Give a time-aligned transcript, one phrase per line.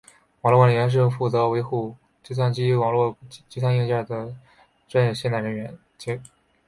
[0.41, 4.35] 网络管理员是负责维护构成计算机网络的计算机硬件和软
[4.89, 5.77] 件的现代专业人
[6.07, 6.21] 员。